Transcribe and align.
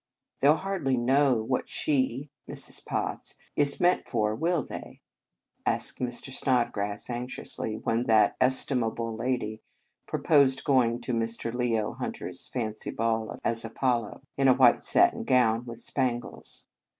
"They 0.39 0.47
11 0.47 0.63
hardly 0.63 0.97
know 0.97 1.43
what 1.43 1.69
she" 1.69 2.27
(Mrs. 2.51 2.83
Potts)" 2.83 3.35
is 3.55 3.79
meant 3.79 4.07
for, 4.07 4.33
will 4.33 4.63
they?" 4.63 4.99
asks 5.63 5.99
Mr. 5.99 6.33
Snod 6.33 6.71
grass 6.71 7.07
anxiously, 7.07 7.75
when 7.77 8.05
that 8.07 8.35
estimable 8.41 9.15
lady 9.15 9.61
proposes 10.07 10.61
going 10.61 11.01
to 11.01 11.13
Mrs. 11.13 11.53
Leo 11.53 11.93
Hunter 11.93 12.29
s 12.29 12.47
fancy 12.47 12.89
ball 12.89 13.37
as 13.43 13.63
Apollo, 13.63 14.23
in 14.39 14.47
a 14.47 14.55
white 14.55 14.81
satin 14.81 15.23
gown 15.23 15.65
with 15.67 15.79
spangles. 15.79 16.65